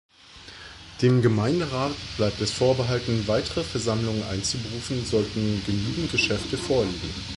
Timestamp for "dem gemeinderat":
1.03-1.91